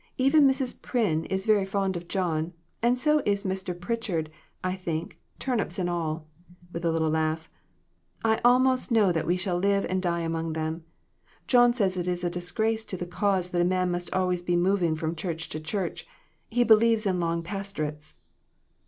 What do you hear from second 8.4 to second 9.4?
almost know that we